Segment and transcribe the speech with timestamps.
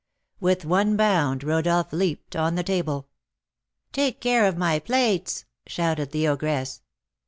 [0.39, 3.07] With one bound Rodolph leaped on the table.
[3.91, 6.81] "Take care of my plates!" shouted the ogress.